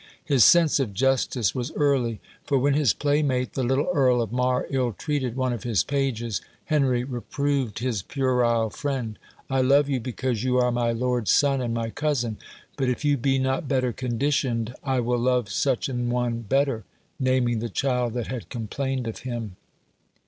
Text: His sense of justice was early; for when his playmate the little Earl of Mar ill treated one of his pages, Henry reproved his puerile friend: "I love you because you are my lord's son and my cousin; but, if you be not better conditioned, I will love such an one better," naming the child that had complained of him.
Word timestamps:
His 0.25 0.43
sense 0.43 0.79
of 0.79 0.95
justice 0.95 1.53
was 1.53 1.71
early; 1.75 2.21
for 2.43 2.57
when 2.57 2.73
his 2.73 2.91
playmate 2.91 3.53
the 3.53 3.61
little 3.61 3.87
Earl 3.93 4.19
of 4.19 4.31
Mar 4.31 4.65
ill 4.71 4.93
treated 4.93 5.35
one 5.35 5.53
of 5.53 5.61
his 5.61 5.83
pages, 5.83 6.41
Henry 6.65 7.03
reproved 7.03 7.77
his 7.77 8.01
puerile 8.01 8.71
friend: 8.71 9.19
"I 9.47 9.61
love 9.61 9.89
you 9.89 9.99
because 9.99 10.43
you 10.43 10.57
are 10.57 10.71
my 10.71 10.91
lord's 10.91 11.29
son 11.29 11.61
and 11.61 11.75
my 11.75 11.91
cousin; 11.91 12.37
but, 12.77 12.89
if 12.89 13.05
you 13.05 13.15
be 13.15 13.37
not 13.37 13.67
better 13.67 13.93
conditioned, 13.93 14.73
I 14.83 15.01
will 15.01 15.19
love 15.19 15.49
such 15.49 15.87
an 15.87 16.09
one 16.09 16.39
better," 16.41 16.83
naming 17.19 17.59
the 17.59 17.69
child 17.69 18.13
that 18.15 18.25
had 18.25 18.49
complained 18.49 19.05
of 19.05 19.19
him. 19.19 19.55